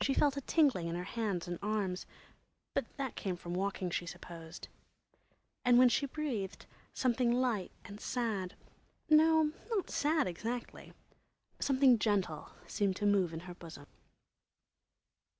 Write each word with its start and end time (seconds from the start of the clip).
She 0.00 0.14
felt 0.14 0.36
a 0.36 0.40
tingling 0.42 0.86
in 0.86 0.94
her 0.94 1.02
hands 1.02 1.48
and 1.48 1.58
arms, 1.60 2.06
but 2.72 2.96
that 2.98 3.16
came 3.16 3.34
from 3.34 3.52
walking, 3.52 3.90
she 3.90 4.06
supposed. 4.06 4.68
And 5.64 5.76
when 5.76 5.88
she 5.88 6.06
breathed, 6.06 6.66
something 6.94 7.32
light 7.32 7.72
and 7.84 8.00
sad—no, 8.00 9.50
not 9.68 9.90
sad, 9.90 10.28
exactly—something 10.28 11.98
gentle 11.98 12.50
seemed 12.68 12.94
to 12.94 13.06
move 13.06 13.32
in 13.34 13.40
her 13.40 13.54
bosom. 13.54 13.88